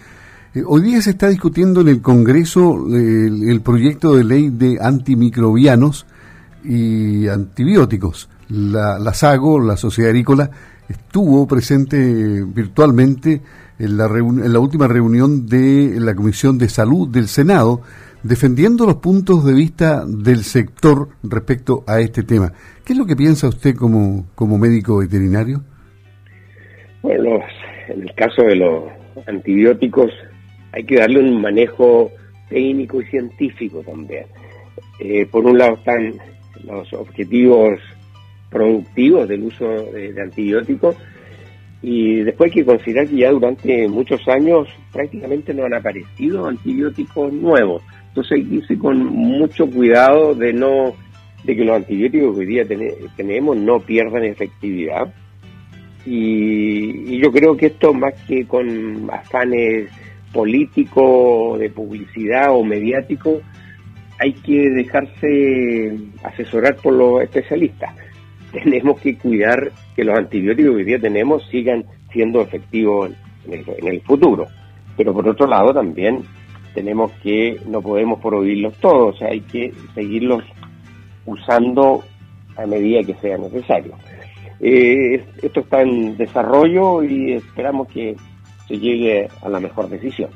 eh, 0.54 0.62
hoy 0.66 0.82
día 0.82 1.00
se 1.00 1.10
está 1.10 1.28
discutiendo 1.28 1.82
en 1.82 1.88
el 1.88 2.02
Congreso 2.02 2.84
el, 2.92 3.60
proyecto 3.60 4.16
de 4.16 4.24
ley 4.24 4.50
de 4.50 4.78
antimicrobianos 4.80 6.04
y 6.64 7.28
antibióticos. 7.28 8.28
La, 8.48 8.98
la 8.98 9.12
SAGO, 9.12 9.60
la 9.60 9.76
Sociedad 9.76 10.10
Agrícola, 10.10 10.50
estuvo 10.88 11.46
presente 11.46 12.42
virtualmente 12.44 13.42
en 13.78 13.96
la, 13.96 14.06
en 14.06 14.52
la 14.52 14.58
última 14.58 14.88
reunión 14.88 15.46
de 15.46 15.96
la 16.00 16.14
Comisión 16.14 16.58
de 16.58 16.68
Salud 16.68 17.08
del 17.08 17.28
Senado, 17.28 17.82
defendiendo 18.22 18.86
los 18.86 18.96
puntos 18.96 19.44
de 19.44 19.52
vista 19.52 20.04
del 20.06 20.44
sector 20.44 21.08
respecto 21.22 21.84
a 21.86 22.00
este 22.00 22.22
tema. 22.22 22.52
¿Qué 22.84 22.94
es 22.94 22.98
lo 22.98 23.06
que 23.06 23.16
piensa 23.16 23.48
usted 23.48 23.74
como, 23.76 24.26
como 24.34 24.58
médico 24.58 24.98
veterinario? 24.98 25.62
Bueno, 27.02 27.40
en 27.88 28.02
el 28.02 28.14
caso 28.14 28.42
de 28.42 28.56
los 28.56 28.84
antibióticos 29.26 30.10
hay 30.72 30.84
que 30.84 30.96
darle 30.96 31.20
un 31.20 31.40
manejo 31.40 32.10
técnico 32.48 33.00
y 33.00 33.06
científico 33.06 33.82
también. 33.82 34.26
Eh, 35.00 35.26
por 35.26 35.44
un 35.44 35.58
lado 35.58 35.74
están 35.74 36.14
los 36.68 36.92
objetivos 36.92 37.80
productivos 38.50 39.28
del 39.28 39.42
uso 39.42 39.66
de 39.92 40.14
antibióticos 40.20 40.96
y 41.80 42.22
después 42.22 42.50
hay 42.50 42.54
que 42.60 42.64
considerar 42.64 43.06
que 43.06 43.16
ya 43.16 43.30
durante 43.30 43.88
muchos 43.88 44.26
años 44.28 44.68
prácticamente 44.92 45.54
no 45.54 45.64
han 45.64 45.74
aparecido 45.74 46.46
antibióticos 46.46 47.32
nuevos. 47.32 47.82
Entonces 48.08 48.32
hay 48.32 48.44
que 48.44 48.54
irse 48.56 48.78
con 48.78 49.04
mucho 49.06 49.66
cuidado 49.70 50.34
de 50.34 50.52
no 50.52 50.94
de 51.44 51.54
que 51.54 51.64
los 51.64 51.76
antibióticos 51.76 52.34
que 52.34 52.40
hoy 52.40 52.46
día 52.46 52.64
tenemos 53.16 53.56
no 53.56 53.78
pierdan 53.78 54.24
efectividad. 54.24 55.14
Y, 56.04 57.18
yo 57.18 57.30
creo 57.30 57.56
que 57.56 57.66
esto 57.66 57.92
más 57.94 58.14
que 58.26 58.44
con 58.46 59.08
afanes 59.10 59.88
políticos, 60.32 61.58
de 61.58 61.70
publicidad 61.70 62.50
o 62.50 62.64
mediático, 62.64 63.40
hay 64.18 64.32
que 64.32 64.70
dejarse 64.70 65.96
asesorar 66.24 66.76
por 66.76 66.92
los 66.92 67.22
especialistas 67.22 67.94
tenemos 68.52 69.00
que 69.00 69.16
cuidar 69.16 69.72
que 69.94 70.04
los 70.04 70.16
antibióticos 70.16 70.70
que 70.70 70.76
hoy 70.76 70.84
día 70.84 71.00
tenemos 71.00 71.46
sigan 71.50 71.84
siendo 72.12 72.40
efectivos 72.40 73.10
en 73.46 73.88
el, 73.88 74.00
futuro. 74.02 74.46
Pero 74.96 75.12
por 75.12 75.28
otro 75.28 75.46
lado 75.46 75.72
también 75.72 76.22
tenemos 76.74 77.12
que, 77.22 77.60
no 77.66 77.80
podemos 77.80 78.20
prohibirlos 78.20 78.74
todos, 78.76 79.14
o 79.14 79.18
sea, 79.18 79.28
hay 79.28 79.40
que 79.40 79.72
seguirlos 79.94 80.44
usando 81.26 82.02
a 82.56 82.66
medida 82.66 83.02
que 83.02 83.14
sea 83.14 83.38
necesario. 83.38 83.94
Eh, 84.60 85.24
esto 85.42 85.60
está 85.60 85.82
en 85.82 86.16
desarrollo 86.16 87.02
y 87.04 87.34
esperamos 87.34 87.88
que 87.88 88.16
se 88.66 88.78
llegue 88.78 89.28
a 89.42 89.48
la 89.48 89.60
mejor 89.60 89.88
decisión. 89.88 90.30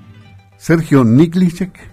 Sergio 0.56 1.04
Niklicek, 1.04 1.91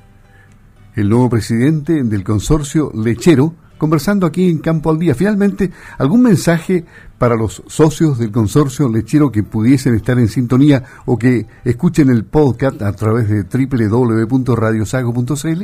el 0.96 1.10
nuevo 1.10 1.30
presidente 1.30 2.04
del 2.04 2.24
consorcio 2.24 2.92
lechero, 2.94 3.56
conversando 3.78 4.28
aquí 4.28 4.50
en 4.50 4.60
Campo 4.60 4.90
al 4.90 5.00
Día. 5.00 5.16
Finalmente, 5.16 5.72
¿algún 5.98 6.22
mensaje 6.22 6.84
para 7.18 7.36
los 7.36 7.64
socios 7.68 8.20
del 8.20 8.32
consorcio 8.32 8.90
lechero 8.90 9.32
que 9.32 9.44
pudiesen 9.44 9.96
estar 9.96 10.20
en 10.20 10.28
sintonía 10.28 10.84
o 11.06 11.18
que 11.18 11.46
escuchen 11.64 12.10
el 12.10 12.26
podcast 12.26 12.82
a 12.82 12.92
través 12.94 13.30
de 13.30 13.44
www.radiosago.cl? 13.44 15.64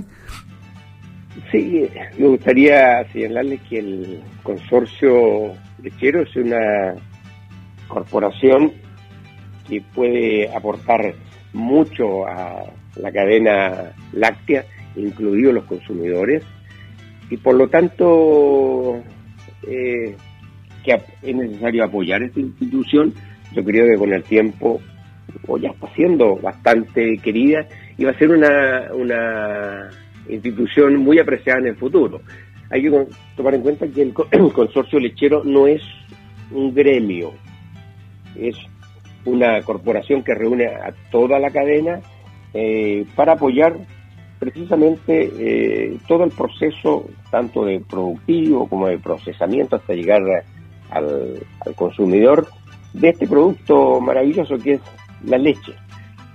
Sí, 1.52 1.90
me 2.18 2.28
gustaría 2.28 3.06
señalarles 3.12 3.60
que 3.70 3.80
el 3.80 4.22
consorcio 4.44 5.54
lechero 5.82 6.22
es 6.22 6.34
una 6.36 6.94
corporación 7.88 8.72
que 9.68 9.82
puede 9.94 10.54
aportar 10.54 11.14
mucho 11.54 12.28
a 12.28 12.66
la 12.96 13.12
cadena 13.12 13.92
láctea, 14.14 14.66
incluidos 14.96 15.54
los 15.54 15.66
consumidores, 15.66 16.44
y 17.30 17.38
por 17.38 17.56
lo 17.56 17.68
tanto 17.68 19.02
eh, 19.68 20.16
que 20.84 21.02
es 21.24 21.36
necesario 21.36 21.84
apoyar 21.84 22.22
esta 22.24 22.40
institución. 22.40 23.14
Yo 23.54 23.64
creo 23.64 23.88
que 23.88 23.98
con 23.98 24.14
el 24.14 24.24
tiempo 24.24 24.80
ya 25.60 25.70
está 25.70 25.88
siendo 25.96 26.36
bastante 26.38 27.18
querida 27.18 27.68
y 27.98 28.06
va 28.06 28.12
a 28.12 28.18
ser 28.18 28.32
una, 28.32 28.90
una 28.94 29.90
institución 30.30 30.98
muy 30.98 31.20
apreciada 31.20 31.60
en 31.60 31.68
el 31.68 31.76
futuro. 31.76 32.22
Hay 32.70 32.84
que 32.84 33.08
tomar 33.36 33.56
en 33.56 33.62
cuenta 33.62 33.88
que 33.88 34.02
el, 34.02 34.14
consorcio 34.54 35.00
lechero 35.00 35.44
no 35.44 35.68
es 35.68 35.82
un 36.52 36.74
gremio, 36.74 37.34
es 38.36 38.56
una 39.26 39.62
corporación 39.62 40.24
que 40.24 40.36
reúne 40.36 40.68
a 40.68 40.94
toda 41.12 41.40
la 41.40 41.50
cadena 41.50 42.00
eh, 42.54 43.06
para 43.16 43.34
apoyar 43.34 43.78
precisamente 44.40 45.32
eh, 45.38 45.98
todo 46.08 46.24
el 46.24 46.32
proceso, 46.32 47.08
tanto 47.32 47.66
de 47.66 47.80
productivo 47.80 48.68
como 48.68 48.88
de 48.88 49.00
procesamiento 49.00 49.76
hasta 49.76 49.94
llegar 49.94 50.22
al, 50.90 51.42
consumidor 51.76 52.48
de 52.94 53.10
este 53.10 53.28
producto 53.28 54.00
maravilloso 54.00 54.58
que 54.58 54.74
es 54.74 54.82
la 55.26 55.38
leche. 55.38 55.74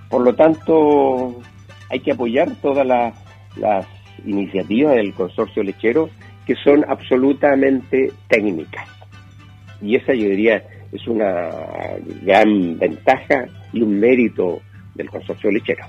Por 0.09 0.23
lo 0.23 0.35
tanto, 0.35 1.41
hay 1.89 1.99
que 1.99 2.11
apoyar 2.11 2.49
todas 2.61 2.85
las, 2.85 3.13
las 3.55 3.85
iniciativas 4.25 4.95
del 4.95 5.13
consorcio 5.13 5.63
lechero 5.63 6.09
que 6.45 6.55
son 6.55 6.83
absolutamente 6.87 8.11
técnicas. 8.27 8.87
Y 9.81 9.95
esa 9.95 10.13
yo 10.13 10.29
diría 10.29 10.63
es 10.91 11.07
una 11.07 11.49
gran 12.23 12.77
ventaja 12.77 13.45
y 13.71 13.81
un 13.81 13.99
mérito 13.99 14.61
del 14.95 15.09
consorcio 15.09 15.49
lechero. 15.51 15.85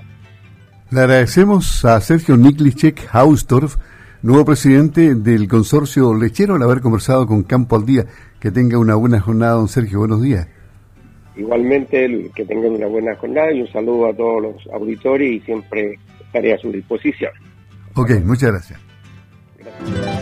Le 0.91 0.99
agradecemos 0.99 1.85
a 1.85 1.99
Sergio 2.01 2.37
Niklicek 2.37 3.09
Haustorf, 3.11 3.77
nuevo 4.21 4.45
presidente 4.45 5.15
del 5.15 5.47
consorcio 5.47 6.13
lechero, 6.13 6.55
al 6.55 6.63
haber 6.63 6.81
conversado 6.81 7.25
con 7.25 7.43
Campo 7.43 7.75
al 7.75 7.85
Día. 7.85 8.05
Que 8.39 8.51
tenga 8.51 8.77
una 8.77 8.95
buena 8.95 9.19
jornada, 9.19 9.53
don 9.53 9.67
Sergio. 9.67 9.99
Buenos 9.99 10.21
días. 10.21 10.47
Igualmente, 11.35 12.29
que 12.35 12.45
tengan 12.45 12.73
una 12.73 12.87
buena 12.87 13.15
jornada 13.15 13.51
y 13.51 13.61
un 13.61 13.71
saludo 13.71 14.07
a 14.07 14.13
todos 14.13 14.41
los 14.41 14.73
auditores 14.73 15.31
y 15.31 15.39
siempre 15.39 15.97
estaré 16.25 16.53
a 16.53 16.57
su 16.59 16.71
disposición. 16.71 17.31
Ok, 17.95 18.11
muchas 18.23 18.51
gracias. 18.51 18.79
Gracias. 19.57 20.12